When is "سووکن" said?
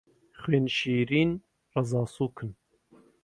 2.15-2.49